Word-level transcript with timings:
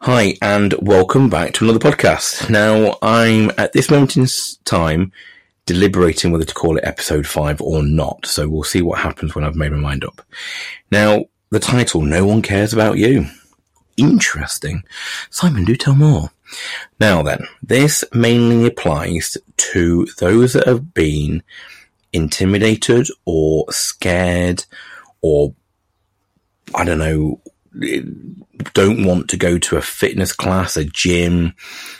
Hi, 0.00 0.36
and 0.42 0.74
welcome 0.74 1.30
back 1.30 1.54
to 1.54 1.64
another 1.64 1.78
podcast. 1.78 2.50
Now, 2.50 2.98
I'm 3.00 3.50
at 3.56 3.72
this 3.72 3.90
moment 3.90 4.16
in 4.16 4.26
time 4.64 5.10
deliberating 5.64 6.30
whether 6.30 6.44
to 6.44 6.54
call 6.54 6.76
it 6.76 6.84
episode 6.84 7.26
five 7.26 7.60
or 7.62 7.82
not. 7.82 8.26
So 8.26 8.46
we'll 8.46 8.62
see 8.62 8.82
what 8.82 8.98
happens 8.98 9.34
when 9.34 9.42
I've 9.42 9.56
made 9.56 9.72
my 9.72 9.78
mind 9.78 10.04
up. 10.04 10.20
Now, 10.92 11.24
the 11.50 11.58
title, 11.58 12.02
No 12.02 12.26
One 12.26 12.42
Cares 12.42 12.74
About 12.74 12.98
You. 12.98 13.26
Interesting. 13.96 14.84
Simon, 15.30 15.64
do 15.64 15.74
tell 15.74 15.94
more. 15.94 16.30
Now 17.00 17.22
then, 17.22 17.46
this 17.62 18.04
mainly 18.12 18.66
applies 18.66 19.38
to 19.56 20.06
those 20.18 20.52
that 20.52 20.66
have 20.66 20.92
been 20.92 21.42
intimidated 22.12 23.08
or 23.24 23.64
scared 23.72 24.66
or 25.22 25.54
I 26.74 26.84
don't 26.84 26.98
know, 26.98 27.40
don't 28.72 29.04
want 29.04 29.28
to 29.30 29.36
go 29.36 29.58
to 29.58 29.76
a 29.76 29.82
fitness 29.82 30.32
class, 30.32 30.76
a 30.76 30.84
gym. 30.84 31.54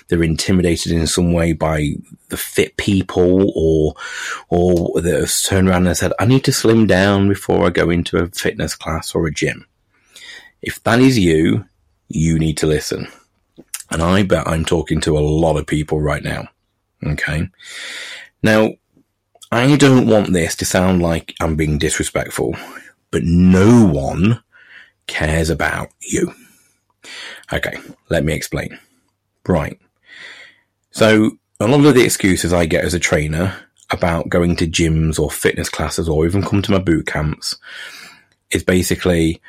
They're 0.09 0.23
intimidated 0.23 0.93
in 0.93 1.07
some 1.07 1.33
way 1.33 1.53
by 1.53 1.95
the 2.29 2.37
fit 2.37 2.77
people 2.77 3.53
or, 3.55 3.95
or 4.49 5.01
they've 5.01 5.33
turned 5.45 5.69
around 5.69 5.87
and 5.87 5.97
said, 5.97 6.13
I 6.19 6.25
need 6.25 6.45
to 6.45 6.53
slim 6.53 6.87
down 6.87 7.29
before 7.29 7.67
I 7.67 7.71
go 7.71 7.91
into 7.91 8.19
a 8.19 8.29
fitness 8.29 8.75
class 8.75 9.15
or 9.15 9.27
a 9.27 9.33
gym. 9.33 9.67
If 10.63 10.83
that 10.85 11.01
is 11.01 11.19
you, 11.19 11.67
you 12.09 12.39
need 12.39 12.57
to 12.59 12.67
listen. 12.67 13.09
And 13.91 14.03
I 14.03 14.23
bet 14.23 14.49
I'm 14.49 14.65
talking 14.65 15.01
to 15.03 15.19
a 15.19 15.21
lot 15.21 15.57
of 15.57 15.67
people 15.67 16.01
right 16.01 16.23
now. 16.23 16.49
Okay. 17.05 17.49
Now, 18.43 18.73
I 19.53 19.77
don't 19.77 20.09
want 20.09 20.33
this 20.33 20.57
to 20.57 20.65
sound 20.65 21.03
like 21.03 21.35
I'm 21.41 21.57
being 21.57 21.79
disrespectful, 21.79 22.57
but 23.11 23.23
no 23.23 23.87
one 23.87 24.43
cares 25.07 25.51
about 25.51 25.91
you. 26.01 26.33
Okay, 27.53 27.77
let 28.11 28.25
me 28.25 28.33
explain. 28.33 28.79
Right. 29.47 29.79
So, 30.91 31.33
a 31.61 31.67
lot 31.67 31.85
of 31.85 31.95
the 31.95 32.05
excuses 32.05 32.53
I 32.53 32.67
get 32.67 32.85
as 32.85 32.95
a 32.95 32.99
trainer 32.99 33.57
about 33.91 34.29
going 34.29 34.57
to 34.57 34.67
gyms 34.67 35.19
or 35.19 35.31
fitness 35.31 35.69
classes 35.69 36.09
or 36.09 36.27
even 36.27 36.43
come 36.43 36.63
to 36.63 36.73
my 36.73 36.79
boot 36.79 37.07
camps 37.07 37.57
is 38.51 38.65
basically, 38.65 39.41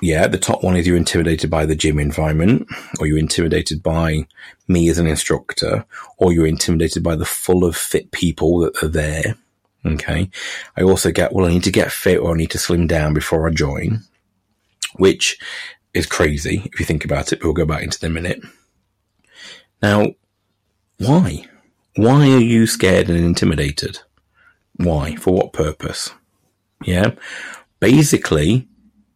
yeah, 0.00 0.26
the 0.26 0.38
top 0.38 0.62
one 0.62 0.76
is 0.76 0.86
you're 0.86 0.96
intimidated 0.96 1.50
by 1.50 1.66
the 1.66 1.74
gym 1.74 1.98
environment, 1.98 2.66
or 2.98 3.06
you're 3.06 3.18
intimidated 3.18 3.82
by 3.82 4.26
me 4.68 4.88
as 4.88 4.98
an 4.98 5.06
instructor, 5.06 5.84
or 6.18 6.32
you're 6.32 6.46
intimidated 6.46 7.02
by 7.02 7.16
the 7.16 7.24
full 7.24 7.64
of 7.64 7.76
fit 7.76 8.10
people 8.12 8.60
that 8.60 8.82
are 8.82 8.88
there. 8.88 9.36
Okay. 9.84 10.30
I 10.76 10.82
also 10.82 11.12
get, 11.12 11.32
well, 11.32 11.46
I 11.46 11.50
need 11.50 11.64
to 11.64 11.70
get 11.70 11.92
fit 11.92 12.18
or 12.18 12.34
I 12.34 12.36
need 12.36 12.50
to 12.52 12.58
slim 12.58 12.86
down 12.86 13.14
before 13.14 13.46
I 13.46 13.52
join 13.52 14.02
which 14.98 15.38
is 15.94 16.06
crazy 16.06 16.68
if 16.72 16.80
you 16.80 16.86
think 16.86 17.04
about 17.04 17.32
it, 17.32 17.40
but 17.40 17.46
we'll 17.46 17.54
go 17.54 17.64
back 17.64 17.82
into 17.82 17.98
the 17.98 18.10
minute. 18.10 18.42
Now, 19.82 20.12
why? 20.98 21.46
Why 21.96 22.30
are 22.30 22.40
you 22.40 22.66
scared 22.66 23.08
and 23.08 23.18
intimidated? 23.18 24.00
Why? 24.76 25.16
For 25.16 25.34
what 25.34 25.52
purpose? 25.52 26.10
Yeah. 26.84 27.12
Basically, 27.80 28.68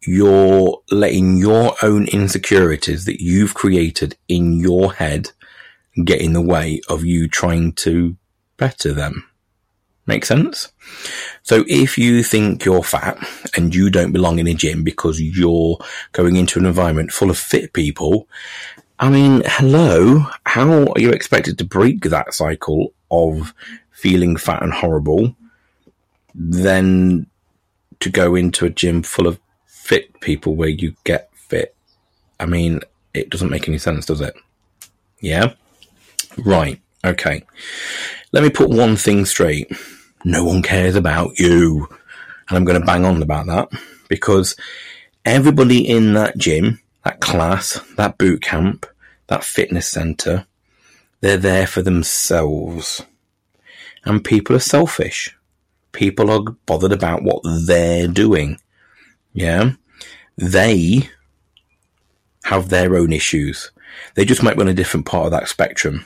you're 0.05 0.81
letting 0.89 1.37
your 1.37 1.75
own 1.83 2.07
insecurities 2.07 3.05
that 3.05 3.21
you've 3.21 3.53
created 3.53 4.17
in 4.27 4.59
your 4.59 4.93
head 4.93 5.31
get 6.03 6.21
in 6.21 6.33
the 6.33 6.41
way 6.41 6.81
of 6.89 7.05
you 7.05 7.27
trying 7.27 7.73
to 7.73 8.17
better 8.57 8.93
them. 8.93 9.30
Make 10.11 10.25
sense? 10.25 10.73
So 11.41 11.63
if 11.69 11.97
you 11.97 12.21
think 12.21 12.65
you're 12.65 12.83
fat 12.83 13.17
and 13.55 13.73
you 13.73 13.89
don't 13.89 14.11
belong 14.11 14.39
in 14.39 14.47
a 14.47 14.53
gym 14.53 14.83
because 14.83 15.21
you're 15.21 15.77
going 16.11 16.35
into 16.35 16.59
an 16.59 16.65
environment 16.65 17.13
full 17.13 17.29
of 17.29 17.37
fit 17.37 17.71
people, 17.71 18.27
I 18.99 19.09
mean, 19.09 19.41
hello, 19.45 20.25
how 20.45 20.87
are 20.91 20.99
you 20.99 21.11
expected 21.11 21.57
to 21.57 21.63
break 21.63 22.03
that 22.03 22.33
cycle 22.33 22.93
of 23.09 23.53
feeling 23.91 24.35
fat 24.35 24.61
and 24.61 24.73
horrible 24.73 25.33
then 26.35 27.25
to 28.01 28.09
go 28.09 28.35
into 28.35 28.65
a 28.65 28.69
gym 28.69 29.03
full 29.03 29.27
of 29.27 29.39
fit 29.65 30.19
people 30.19 30.57
where 30.57 30.67
you 30.67 30.93
get 31.05 31.29
fit? 31.33 31.73
I 32.37 32.45
mean, 32.47 32.81
it 33.13 33.29
doesn't 33.29 33.49
make 33.49 33.69
any 33.69 33.77
sense, 33.77 34.07
does 34.07 34.19
it? 34.19 34.33
Yeah? 35.21 35.53
Right. 36.37 36.81
Okay. 37.05 37.43
Let 38.33 38.43
me 38.43 38.49
put 38.49 38.69
one 38.69 38.97
thing 38.97 39.25
straight 39.25 39.71
no 40.23 40.43
one 40.43 40.61
cares 40.61 40.95
about 40.95 41.39
you. 41.39 41.87
And 42.47 42.57
I'm 42.57 42.65
going 42.65 42.79
to 42.79 42.85
bang 42.85 43.05
on 43.05 43.21
about 43.21 43.47
that 43.47 43.69
because 44.09 44.55
everybody 45.25 45.87
in 45.87 46.13
that 46.13 46.37
gym, 46.37 46.79
that 47.03 47.21
class, 47.21 47.79
that 47.95 48.17
boot 48.17 48.41
camp, 48.41 48.85
that 49.27 49.43
fitness 49.43 49.87
center, 49.87 50.45
they're 51.21 51.37
there 51.37 51.67
for 51.67 51.81
themselves. 51.81 53.03
And 54.03 54.23
people 54.23 54.55
are 54.55 54.59
selfish. 54.59 55.35
People 55.91 56.29
are 56.31 56.51
bothered 56.65 56.91
about 56.91 57.23
what 57.23 57.41
they're 57.65 58.07
doing. 58.07 58.57
Yeah. 59.33 59.71
They 60.37 61.09
have 62.43 62.69
their 62.69 62.95
own 62.95 63.13
issues. 63.13 63.71
They 64.15 64.25
just 64.25 64.41
might 64.41 64.55
be 64.55 64.61
on 64.61 64.67
a 64.67 64.73
different 64.73 65.05
part 65.05 65.25
of 65.25 65.31
that 65.31 65.47
spectrum. 65.47 66.05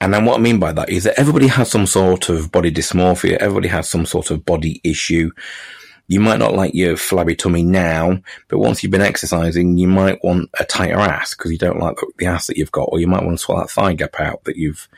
And 0.00 0.14
then 0.14 0.24
what 0.24 0.38
I 0.38 0.42
mean 0.42 0.58
by 0.58 0.72
that 0.72 0.90
is 0.90 1.04
that 1.04 1.18
everybody 1.18 1.48
has 1.48 1.70
some 1.70 1.86
sort 1.86 2.28
of 2.28 2.52
body 2.52 2.70
dysmorphia. 2.70 3.36
Everybody 3.38 3.68
has 3.68 3.88
some 3.88 4.06
sort 4.06 4.30
of 4.30 4.44
body 4.44 4.80
issue. 4.84 5.30
You 6.06 6.20
might 6.20 6.38
not 6.38 6.54
like 6.54 6.72
your 6.72 6.96
flabby 6.96 7.36
tummy 7.36 7.62
now, 7.62 8.18
but 8.48 8.60
once 8.60 8.82
you've 8.82 8.92
been 8.92 9.02
exercising, 9.02 9.76
you 9.76 9.88
might 9.88 10.22
want 10.24 10.48
a 10.58 10.64
tighter 10.64 10.98
ass 10.98 11.34
because 11.34 11.52
you 11.52 11.58
don't 11.58 11.80
like 11.80 11.96
the 12.16 12.26
ass 12.26 12.46
that 12.46 12.56
you've 12.56 12.72
got, 12.72 12.88
or 12.90 12.98
you 12.98 13.06
might 13.06 13.24
want 13.24 13.38
to 13.38 13.44
swallow 13.44 13.62
that 13.62 13.70
thigh 13.70 13.92
gap 13.92 14.18
out 14.18 14.44
that 14.44 14.56
you've 14.56 14.88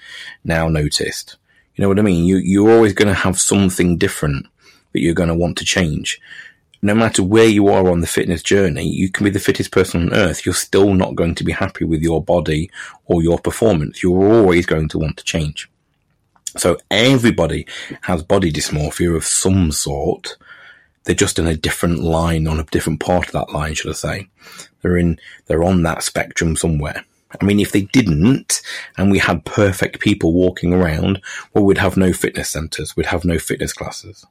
now 0.44 0.68
noticed. 0.68 1.36
You 1.74 1.82
know 1.82 1.88
what 1.88 1.98
I 1.98 2.02
mean? 2.02 2.26
You, 2.26 2.36
you're 2.36 2.70
always 2.70 2.92
going 2.92 3.08
to 3.08 3.14
have 3.14 3.40
something 3.40 3.96
different 3.96 4.46
that 4.92 5.00
you're 5.00 5.14
going 5.14 5.30
to 5.30 5.34
want 5.34 5.58
to 5.58 5.64
change 5.64 6.20
no 6.82 6.94
matter 6.94 7.22
where 7.22 7.48
you 7.48 7.68
are 7.68 7.90
on 7.90 8.00
the 8.00 8.06
fitness 8.06 8.42
journey, 8.42 8.88
you 8.88 9.10
can 9.10 9.24
be 9.24 9.30
the 9.30 9.38
fittest 9.38 9.70
person 9.70 10.02
on 10.02 10.14
earth. 10.14 10.46
You're 10.46 10.54
still 10.54 10.94
not 10.94 11.14
going 11.14 11.34
to 11.36 11.44
be 11.44 11.52
happy 11.52 11.84
with 11.84 12.00
your 12.00 12.22
body 12.22 12.70
or 13.04 13.22
your 13.22 13.38
performance. 13.38 14.02
You're 14.02 14.32
always 14.32 14.66
going 14.66 14.88
to 14.88 14.98
want 14.98 15.18
to 15.18 15.24
change. 15.24 15.70
So 16.56 16.78
everybody 16.90 17.66
has 18.02 18.22
body 18.22 18.50
dysmorphia 18.50 19.14
of 19.14 19.24
some 19.24 19.72
sort. 19.72 20.36
They're 21.04 21.14
just 21.14 21.38
in 21.38 21.46
a 21.46 21.56
different 21.56 22.00
line 22.00 22.46
on 22.46 22.58
a 22.58 22.64
different 22.64 23.00
part 23.00 23.26
of 23.26 23.32
that 23.32 23.52
line, 23.52 23.74
should 23.74 23.90
I 23.90 23.94
say. 23.94 24.28
They're 24.82 24.96
in, 24.96 25.18
they're 25.46 25.64
on 25.64 25.82
that 25.82 26.02
spectrum 26.02 26.56
somewhere. 26.56 27.04
I 27.40 27.44
mean, 27.44 27.60
if 27.60 27.72
they 27.72 27.82
didn't 27.82 28.60
and 28.96 29.10
we 29.10 29.18
had 29.18 29.44
perfect 29.44 30.00
people 30.00 30.32
walking 30.32 30.72
around, 30.72 31.20
well, 31.52 31.64
we'd 31.64 31.78
have 31.78 31.96
no 31.96 32.12
fitness 32.12 32.50
centers. 32.50 32.96
We'd 32.96 33.06
have 33.06 33.24
no 33.24 33.38
fitness 33.38 33.72
classes. 33.72 34.26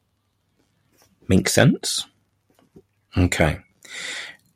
Make 1.28 1.48
sense? 1.48 2.06
Okay. 3.18 3.60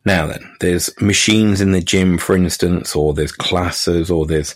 Now 0.06 0.28
then, 0.28 0.56
there's 0.60 0.90
machines 1.02 1.62
in 1.62 1.72
the 1.72 1.82
gym, 1.82 2.18
for 2.18 2.36
instance, 2.36 2.96
or 2.96 3.14
there's 3.14 3.32
classes, 3.32 4.12
or 4.12 4.26
there's 4.26 4.56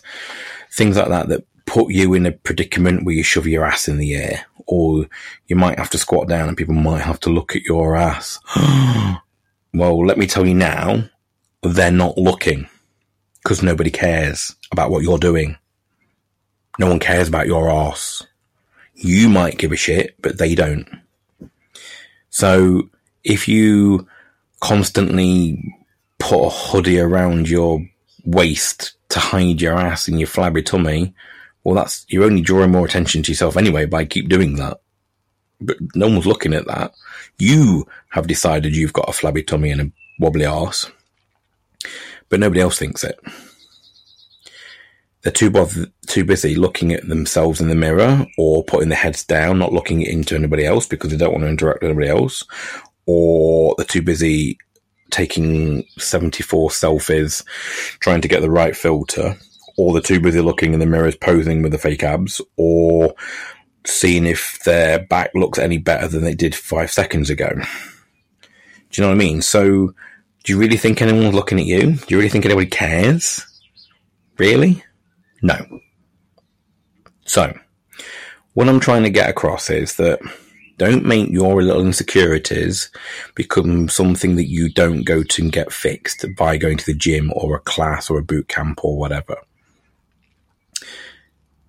things 0.72 0.96
like 0.96 1.08
that 1.08 1.28
that 1.28 1.44
put 1.64 1.92
you 1.92 2.14
in 2.14 2.26
a 2.26 2.32
predicament 2.32 3.04
where 3.04 3.14
you 3.14 3.22
shove 3.22 3.46
your 3.46 3.64
ass 3.64 3.88
in 3.88 3.98
the 3.98 4.14
air, 4.14 4.46
or 4.66 5.06
you 5.46 5.56
might 5.56 5.78
have 5.78 5.90
to 5.90 5.98
squat 5.98 6.28
down 6.28 6.48
and 6.48 6.56
people 6.56 6.74
might 6.74 7.00
have 7.00 7.20
to 7.20 7.30
look 7.30 7.56
at 7.56 7.62
your 7.62 7.96
ass. 7.96 8.38
well, 9.74 10.04
let 10.04 10.18
me 10.18 10.26
tell 10.26 10.46
you 10.46 10.54
now, 10.54 11.04
they're 11.62 11.90
not 11.90 12.18
looking 12.18 12.68
because 13.42 13.62
nobody 13.62 13.90
cares 13.90 14.54
about 14.70 14.90
what 14.90 15.02
you're 15.02 15.18
doing. 15.18 15.56
No 16.78 16.88
one 16.88 16.98
cares 16.98 17.28
about 17.28 17.46
your 17.46 17.70
ass. 17.70 18.22
You 18.94 19.28
might 19.28 19.58
give 19.58 19.72
a 19.72 19.76
shit, 19.76 20.14
but 20.20 20.38
they 20.38 20.54
don't. 20.54 20.86
So 22.30 22.90
if 23.28 23.46
you 23.46 24.08
constantly 24.60 25.76
put 26.18 26.46
a 26.46 26.50
hoodie 26.50 26.98
around 26.98 27.48
your 27.48 27.86
waist 28.24 28.94
to 29.10 29.20
hide 29.20 29.60
your 29.60 29.74
ass 29.74 30.08
and 30.08 30.18
your 30.18 30.26
flabby 30.26 30.62
tummy, 30.62 31.14
well, 31.62 31.76
that's 31.76 32.06
you're 32.08 32.24
only 32.24 32.40
drawing 32.40 32.72
more 32.72 32.86
attention 32.86 33.22
to 33.22 33.30
yourself 33.30 33.56
anyway 33.56 33.84
by 33.84 34.04
keep 34.04 34.28
doing 34.28 34.56
that. 34.56 34.80
But 35.60 35.76
no 35.94 36.08
one's 36.08 36.26
looking 36.26 36.54
at 36.54 36.66
that. 36.66 36.94
You 37.38 37.86
have 38.10 38.26
decided 38.26 38.74
you've 38.74 38.92
got 38.92 39.08
a 39.08 39.12
flabby 39.12 39.42
tummy 39.42 39.70
and 39.70 39.80
a 39.80 39.92
wobbly 40.18 40.46
ass, 40.46 40.90
but 42.30 42.40
nobody 42.40 42.62
else 42.62 42.78
thinks 42.78 43.04
it. 43.04 43.20
They're 45.22 45.32
too 45.32 45.50
bothered, 45.50 45.92
too 46.06 46.24
busy 46.24 46.54
looking 46.54 46.92
at 46.92 47.08
themselves 47.08 47.60
in 47.60 47.68
the 47.68 47.74
mirror 47.74 48.24
or 48.38 48.64
putting 48.64 48.88
their 48.88 48.98
heads 48.98 49.24
down, 49.24 49.58
not 49.58 49.72
looking 49.72 50.00
into 50.00 50.36
anybody 50.36 50.64
else 50.64 50.86
because 50.86 51.10
they 51.10 51.16
don't 51.16 51.32
want 51.32 51.42
to 51.42 51.50
interact 51.50 51.82
with 51.82 51.90
anybody 51.90 52.08
else, 52.08 52.44
or 53.08 53.74
they're 53.76 53.86
too 53.86 54.02
busy 54.02 54.58
taking 55.10 55.82
74 55.96 56.68
selfies, 56.68 57.42
trying 58.00 58.20
to 58.20 58.28
get 58.28 58.42
the 58.42 58.50
right 58.50 58.76
filter, 58.76 59.38
or 59.78 59.94
they're 59.94 60.02
too 60.02 60.20
busy 60.20 60.42
looking 60.42 60.74
in 60.74 60.78
the 60.78 60.84
mirrors 60.86 61.16
posing 61.16 61.62
with 61.62 61.72
the 61.72 61.78
fake 61.78 62.02
abs, 62.02 62.42
or 62.58 63.14
seeing 63.86 64.26
if 64.26 64.58
their 64.64 64.98
back 64.98 65.30
looks 65.34 65.58
any 65.58 65.78
better 65.78 66.06
than 66.06 66.22
they 66.22 66.34
did 66.34 66.54
five 66.54 66.90
seconds 66.90 67.30
ago. 67.30 67.48
Do 67.48 67.58
you 68.92 69.02
know 69.02 69.08
what 69.08 69.14
I 69.14 69.18
mean? 69.18 69.40
So 69.40 69.94
Do 70.44 70.52
you 70.52 70.58
really 70.58 70.76
think 70.76 71.00
anyone's 71.00 71.34
looking 71.34 71.58
at 71.58 71.66
you? 71.66 71.92
Do 71.92 72.06
you 72.08 72.18
really 72.18 72.28
think 72.28 72.44
anybody 72.44 72.66
cares? 72.66 73.44
Really? 74.36 74.82
No. 75.42 75.80
So, 77.24 77.56
what 78.54 78.68
I'm 78.68 78.80
trying 78.80 79.02
to 79.02 79.10
get 79.10 79.28
across 79.28 79.68
is 79.70 79.96
that 79.96 80.20
don't 80.78 81.04
make 81.04 81.28
your 81.28 81.62
little 81.62 81.84
insecurities 81.84 82.90
become 83.34 83.88
something 83.88 84.36
that 84.36 84.48
you 84.48 84.72
don't 84.72 85.02
go 85.02 85.22
to 85.22 85.42
and 85.42 85.52
get 85.52 85.72
fixed 85.72 86.24
by 86.36 86.56
going 86.56 86.78
to 86.78 86.86
the 86.86 86.94
gym 86.94 87.32
or 87.34 87.56
a 87.56 87.60
class 87.60 88.08
or 88.08 88.18
a 88.18 88.22
boot 88.22 88.48
camp 88.48 88.84
or 88.84 88.96
whatever. 88.96 89.36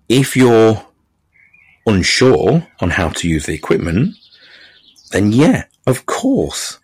If 0.08 0.36
you're 0.36 0.86
unsure 1.86 2.66
on 2.80 2.90
how 2.90 3.08
to 3.10 3.28
use 3.28 3.46
the 3.46 3.54
equipment, 3.54 4.14
then 5.10 5.32
yeah, 5.32 5.64
of 5.86 6.06
course, 6.06 6.78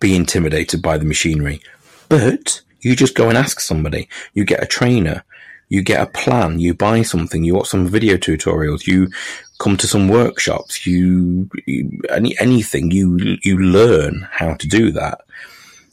be 0.00 0.14
intimidated 0.14 0.82
by 0.82 0.98
the 0.98 1.04
machinery. 1.04 1.60
But 2.08 2.60
you 2.80 2.96
just 2.96 3.14
go 3.14 3.28
and 3.28 3.38
ask 3.38 3.60
somebody. 3.60 4.08
You 4.34 4.44
get 4.44 4.62
a 4.62 4.66
trainer. 4.66 5.24
You 5.68 5.82
get 5.82 6.02
a 6.02 6.10
plan. 6.10 6.60
You 6.60 6.74
buy 6.74 7.02
something. 7.02 7.42
You 7.42 7.54
watch 7.54 7.68
some 7.68 7.88
video 7.88 8.16
tutorials. 8.16 8.86
You 8.86 9.08
come 9.58 9.76
to 9.78 9.86
some 9.86 10.08
workshops. 10.08 10.86
You, 10.86 11.50
you 11.66 12.00
any 12.10 12.38
anything. 12.38 12.90
You 12.90 13.38
you 13.42 13.58
learn 13.58 14.28
how 14.30 14.54
to 14.54 14.68
do 14.68 14.92
that. 14.92 15.22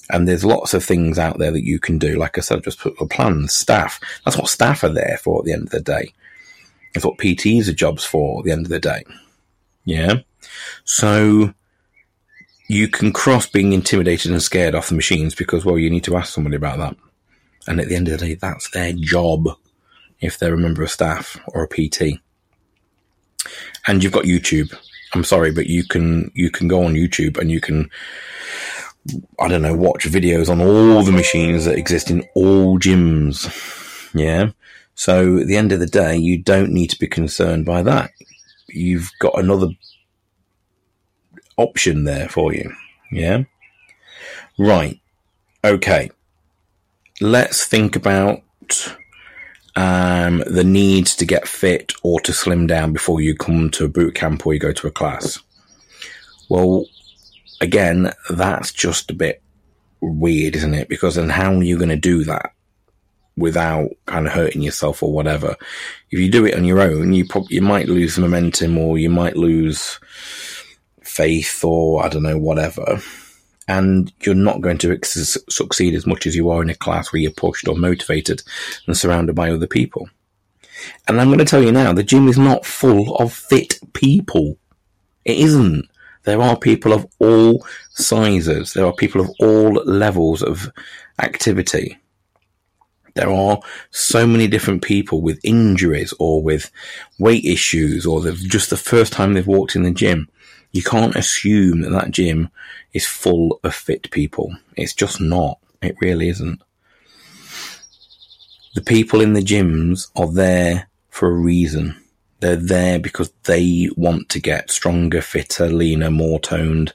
And 0.10 0.28
there's 0.28 0.46
lots 0.46 0.74
of 0.74 0.84
things 0.84 1.18
out 1.18 1.40
there 1.40 1.52
that 1.52 1.66
you 1.66 1.80
can 1.80 1.98
do. 1.98 2.18
Like 2.18 2.38
I 2.38 2.42
said, 2.42 2.64
just 2.64 2.80
put 2.80 2.96
a 3.00 3.08
plan. 3.08 3.48
Staff. 3.48 4.00
That's 4.26 4.38
what 4.38 4.50
staff 4.50 4.84
are 4.84 4.90
there 4.90 5.18
for 5.24 5.40
at 5.40 5.46
the 5.46 5.54
end 5.54 5.64
of 5.64 5.70
the 5.70 5.82
day. 5.82 6.14
That's 6.94 7.06
what 7.06 7.18
PTs 7.18 7.68
are 7.68 7.74
jobs 7.74 8.04
for 8.04 8.40
at 8.40 8.46
the 8.46 8.52
end 8.52 8.66
of 8.66 8.70
the 8.70 8.80
day. 8.80 9.04
Yeah. 9.86 10.20
So 10.84 11.54
you 12.68 12.88
can 12.88 13.12
cross 13.12 13.48
being 13.48 13.74
intimidated 13.74 14.32
and 14.32 14.42
scared 14.42 14.76
off 14.76 14.90
the 14.90 14.96
machines 14.96 15.36
because, 15.36 15.66
well, 15.66 15.78
you 15.78 15.90
need 15.90 16.04
to 16.04 16.16
ask 16.16 16.34
somebody 16.34 16.56
about 16.56 16.78
that. 16.78 16.96
And 17.68 17.80
at 17.80 17.88
the 17.88 17.96
end 17.96 18.08
of 18.08 18.20
the 18.20 18.26
day, 18.26 18.34
that's 18.36 18.70
their 18.72 18.94
job 18.94 19.48
if 20.20 20.38
they're 20.38 20.54
a 20.54 20.58
member 20.58 20.84
of 20.84 20.92
staff 20.92 21.38
or 21.48 21.64
a 21.64 21.68
PT. 21.68 22.20
And 23.88 24.04
you've 24.04 24.14
got 24.14 24.26
YouTube. 24.26 24.74
I'm 25.14 25.24
sorry, 25.24 25.52
but 25.52 25.68
you 25.68 25.84
can, 25.84 26.32
you 26.34 26.50
can 26.50 26.68
go 26.68 26.84
on 26.84 26.96
YouTube 26.96 27.38
and 27.38 27.52
you 27.52 27.62
can, 27.62 27.90
I 29.40 29.48
don't 29.48 29.62
know, 29.62 29.76
watch 29.76 30.06
videos 30.06 30.50
on 30.50 30.62
all 30.62 31.04
the 31.04 31.12
machines 31.12 31.66
that 31.66 31.78
exist 31.78 32.10
in 32.10 32.28
all 32.36 32.80
gyms. 32.80 33.50
Yeah. 34.14 34.52
So 34.96 35.38
at 35.38 35.48
the 35.48 35.58
end 35.58 35.72
of 35.72 35.80
the 35.80 35.88
day, 35.88 36.16
you 36.16 36.38
don't 36.38 36.72
need 36.72 36.90
to 36.92 37.00
be 37.00 37.08
concerned 37.08 37.66
by 37.66 37.84
that. 37.84 38.12
You've 38.68 39.10
got 39.20 39.38
another 39.38 39.70
option 41.58 42.06
there 42.06 42.30
for 42.30 42.54
you. 42.54 42.74
Yeah. 43.12 43.44
Right. 44.58 45.00
Okay. 45.64 46.10
Let's 47.24 47.64
think 47.64 47.96
about 47.96 48.44
um, 49.78 50.44
the 50.46 50.66
need 50.66 51.06
to 51.06 51.26
get 51.26 51.48
fit 51.48 51.94
or 52.04 52.20
to 52.20 52.34
slim 52.34 52.68
down 52.68 52.92
before 52.92 53.22
you 53.22 53.34
come 53.34 53.70
to 53.70 53.86
a 53.86 53.88
boot 53.88 54.14
camp 54.14 54.46
or 54.46 54.54
you 54.54 54.60
go 54.60 54.74
to 54.74 54.88
a 54.88 54.92
class. 54.92 55.40
Well, 56.50 56.86
again, 57.62 58.12
that's 58.30 58.74
just 58.74 59.10
a 59.10 59.14
bit 59.14 59.42
weird, 60.02 60.58
isn't 60.58 60.74
it? 60.74 60.90
Because 60.90 61.16
then 61.16 61.30
how 61.30 61.54
are 61.54 61.64
you 61.64 61.78
going 61.78 61.88
to 61.88 61.96
do 61.96 62.26
that 62.26 62.52
without 63.38 63.92
kind 64.06 64.28
of 64.28 64.34
hurting 64.34 64.62
yourself 64.62 65.02
or 65.02 65.14
whatever? 65.14 65.56
If 66.12 66.20
you 66.20 66.30
do 66.30 66.46
it 66.46 66.56
on 66.56 66.66
your 66.66 66.82
own, 66.82 67.14
you 67.14 67.26
probably 67.26 67.56
you 67.56 67.62
might 67.62 67.88
lose 67.88 68.20
momentum 68.20 68.78
or 68.78 68.98
you 68.98 69.10
might 69.10 69.38
lose 69.38 69.98
faith 71.04 71.64
or 71.64 72.04
I 72.04 72.10
don't 72.10 72.24
know, 72.24 72.38
whatever. 72.38 73.02
And 73.68 74.12
you're 74.22 74.36
not 74.36 74.62
going 74.62 74.78
to 74.80 75.00
succeed 75.04 75.96
as 75.96 76.06
much 76.06 76.28
as 76.28 76.36
you 76.36 76.50
are 76.50 76.62
in 76.62 76.70
a 76.70 76.76
class 76.76 77.12
where 77.14 77.22
you're 77.22 77.32
pushed 77.32 77.68
or 77.68 77.76
motivated 77.76 78.44
and 78.88 78.98
surrounded 78.98 79.36
by 79.36 79.52
other 79.52 79.68
people. 79.68 80.10
And 81.08 81.20
I'm 81.20 81.28
going 81.28 81.40
to 81.40 81.46
tell 81.46 81.64
you 81.64 81.72
now, 81.72 81.94
the 81.94 82.04
gym 82.04 82.28
is 82.28 82.38
not 82.38 82.66
full 82.66 83.16
of 83.16 83.32
fit 83.32 83.80
people. 83.94 84.58
It 85.24 85.38
isn't. 85.38 85.88
There 86.24 86.42
are 86.42 86.58
people 86.58 86.94
of 86.94 87.08
all 87.20 87.66
sizes. 87.92 88.74
There 88.74 88.86
are 88.86 88.94
people 88.94 89.22
of 89.22 89.32
all 89.40 89.74
levels 89.74 90.42
of 90.42 90.70
activity. 91.22 92.00
There 93.16 93.30
are 93.30 93.60
so 93.92 94.26
many 94.26 94.48
different 94.48 94.82
people 94.82 95.22
with 95.22 95.40
injuries 95.44 96.14
or 96.20 96.42
with 96.42 96.72
weight 97.20 97.46
issues 97.46 98.06
or 98.06 98.24
just 98.32 98.70
the 98.70 98.78
first 98.78 99.14
time 99.14 99.34
they've 99.34 99.46
walked 99.46 99.76
in 99.76 99.84
the 99.84 99.92
gym. 99.92 100.30
You 100.74 100.84
can't 100.84 101.16
assume 101.16 101.82
that 101.82 101.92
that 101.92 102.12
gym 102.12 102.50
is 102.94 103.06
full 103.06 103.60
of 103.64 103.74
fit 103.74 104.12
people. 104.12 104.56
It's 104.76 104.94
just 104.94 105.22
not. 105.22 105.60
It 105.82 105.96
really 106.02 106.30
isn't. 106.30 106.62
The 108.74 108.82
people 108.82 109.22
in 109.22 109.34
the 109.34 109.42
gyms 109.42 110.10
are 110.16 110.32
there 110.32 110.90
for 111.10 111.30
a 111.30 111.34
reason. 111.34 111.96
They're 112.40 112.56
there 112.56 113.00
because 113.00 113.32
they 113.44 113.88
want 113.96 114.30
to 114.30 114.40
get 114.42 114.72
stronger, 114.72 115.22
fitter, 115.22 115.68
leaner, 115.68 116.10
more 116.10 116.40
toned 116.40 116.94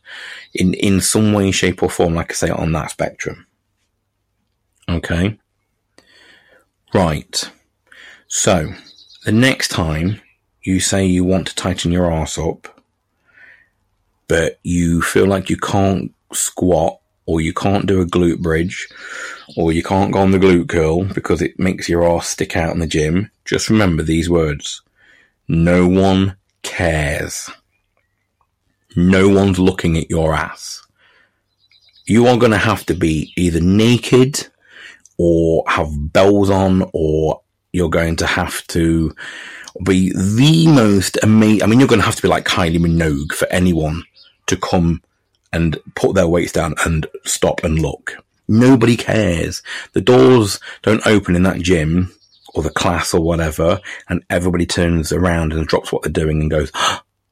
in, 0.53 0.75
in 0.75 1.01
some 1.01 1.33
way, 1.33 1.53
shape 1.53 1.83
or 1.83 1.89
form, 1.89 2.15
like 2.15 2.33
I 2.33 2.35
say, 2.35 2.51
on 2.51 2.73
that 2.73 2.91
spectrum. 2.91 3.47
Okay. 4.89 5.39
Right. 6.93 7.51
So 8.27 8.73
the 9.25 9.33
next 9.33 9.69
time 9.69 10.21
you 10.63 10.81
say 10.81 11.07
you 11.07 11.25
want 11.25 11.47
to 11.47 11.55
tighten 11.55 11.93
your 11.93 12.11
arse 12.13 12.39
up, 12.39 12.78
but 14.29 14.61
you 14.63 15.03
feel 15.03 15.27
like 15.27 15.51
you 15.51 15.57
can't 15.57 16.15
squat 16.33 17.01
or 17.27 17.41
you 17.41 17.53
can't 17.53 17.87
do 17.87 18.01
a 18.01 18.07
glute 18.07 18.41
bridge 18.41 18.89
or 19.57 19.73
you 19.73 19.83
can't 19.83 20.13
go 20.13 20.21
on 20.21 20.31
the 20.31 20.39
glute 20.39 20.69
curl 20.69 21.05
because 21.05 21.43
it 21.43 21.59
makes 21.59 21.89
your 21.89 22.09
ass 22.09 22.29
stick 22.29 22.57
out 22.57 22.73
in 22.73 22.79
the 22.79 22.87
gym, 22.87 23.31
just 23.45 23.71
remember 23.71 24.03
these 24.03 24.31
words. 24.31 24.83
No 25.47 25.89
one 25.89 26.37
cares. 26.63 27.51
No 28.97 29.29
one's 29.29 29.59
looking 29.59 29.97
at 29.97 30.11
your 30.11 30.35
ass. 30.35 30.83
You 32.07 32.27
are 32.27 32.39
going 32.39 32.53
to 32.53 32.59
have 32.59 32.87
to 32.87 32.95
be 32.95 33.33
either 33.37 33.61
naked 33.61 34.47
or 35.19 35.65
have 35.67 36.13
bells 36.13 36.49
on 36.49 36.89
or 36.93 37.43
you're 37.73 37.91
going 37.91 38.17
to 38.17 38.27
have 38.27 38.67
to 38.69 39.15
be 39.85 40.13
the 40.13 40.67
most 40.69 41.19
amazing. 41.23 41.63
I 41.63 41.67
mean, 41.67 41.79
you're 41.79 41.89
going 41.89 42.01
to 42.01 42.07
have 42.07 42.17
to 42.17 42.23
be 42.23 42.29
like 42.29 42.47
Kylie 42.47 42.79
Minogue 42.79 43.33
for 43.33 43.47
anyone 43.49 44.05
to 44.49 44.57
come 44.57 45.03
and 45.53 45.79
put 45.95 46.15
their 46.15 46.29
weights 46.29 46.53
down 46.53 46.75
and 46.85 47.07
stop 47.25 47.65
and 47.65 47.81
look. 47.81 48.17
Nobody 48.49 48.97
cares. 48.97 49.63
The 49.93 50.01
doors 50.01 50.59
don't 50.83 51.07
open 51.07 51.37
in 51.37 51.43
that 51.45 51.61
gym 51.61 52.13
or 52.55 52.63
the 52.63 52.71
class 52.71 53.15
or 53.15 53.21
whatever, 53.21 53.81
and 54.09 54.25
everybody 54.31 54.67
turns 54.67 55.13
around 55.13 55.53
and 55.53 55.67
drops 55.67 55.93
what 55.93 56.03
they're 56.03 56.13
doing 56.13 56.41
and 56.41 56.51
goes 56.51 56.73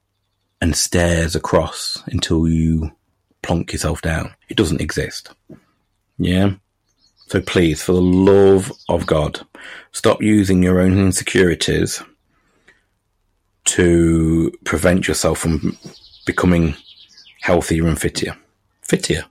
and 0.61 0.77
stares 0.77 1.35
across 1.35 2.03
until 2.07 2.49
you 2.49 2.93
plonk 3.43 3.73
yourself 3.73 4.03
down. 4.03 4.35
It 4.49 4.57
doesn't 4.57 4.81
exist. 4.81 5.31
Yeah. 6.19 6.55
So 7.29 7.41
please, 7.41 7.83
for 7.83 7.93
the 7.93 8.01
love 8.03 8.73
of 8.89 9.07
God, 9.07 9.41
stop 9.93 10.23
using 10.23 10.63
your 10.63 10.81
own 10.81 10.99
insecurities 10.99 12.03
to 13.65 14.53
prevent 14.65 15.09
yourself 15.09 15.39
from 15.39 15.77
becoming 16.25 16.77
healthier 17.47 17.87
and 17.87 18.01
fitter. 18.01 18.37
Fitter. 18.83 19.25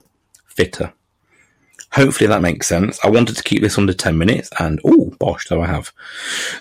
Fitter. 0.46 0.90
Hopefully 1.92 2.26
that 2.28 2.40
makes 2.40 2.66
sense. 2.66 2.98
I 3.04 3.10
wanted 3.10 3.36
to 3.36 3.42
keep 3.42 3.60
this 3.60 3.76
under 3.76 3.92
10 3.92 4.16
minutes 4.16 4.48
and, 4.58 4.80
oh, 4.86 5.14
bosh, 5.18 5.46
do 5.46 5.60
I 5.60 5.66
have. 5.66 5.92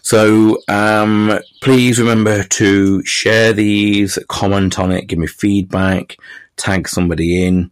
So, 0.01 0.57
um, 0.67 1.39
please 1.61 1.97
remember 1.97 2.43
to 2.43 3.05
share 3.05 3.53
these, 3.53 4.19
comment 4.27 4.77
on 4.79 4.91
it, 4.91 5.07
give 5.07 5.17
me 5.17 5.27
feedback, 5.27 6.17
tag 6.57 6.89
somebody 6.89 7.45
in. 7.45 7.71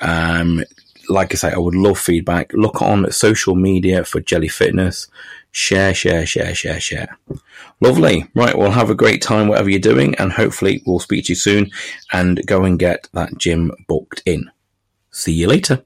Um, 0.00 0.64
like 1.08 1.32
I 1.32 1.36
say, 1.36 1.52
I 1.52 1.58
would 1.58 1.74
love 1.74 1.98
feedback. 1.98 2.52
Look 2.52 2.82
on 2.82 3.10
social 3.10 3.54
media 3.54 4.04
for 4.04 4.20
Jelly 4.20 4.48
Fitness. 4.48 5.08
Share, 5.50 5.94
share, 5.94 6.26
share, 6.26 6.54
share, 6.54 6.80
share. 6.80 7.18
Lovely. 7.80 8.26
Right. 8.34 8.56
Well, 8.56 8.70
have 8.70 8.90
a 8.90 8.94
great 8.94 9.22
time, 9.22 9.48
whatever 9.48 9.70
you're 9.70 9.78
doing, 9.78 10.14
and 10.16 10.32
hopefully 10.32 10.82
we'll 10.86 10.98
speak 10.98 11.26
to 11.26 11.32
you 11.32 11.36
soon 11.36 11.70
and 12.12 12.44
go 12.46 12.64
and 12.64 12.78
get 12.78 13.08
that 13.14 13.36
gym 13.38 13.72
booked 13.86 14.22
in. 14.26 14.50
See 15.10 15.32
you 15.32 15.48
later. 15.48 15.84